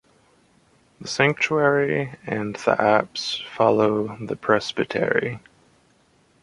[0.99, 5.39] The sanctuary and the apse follow the presbytery.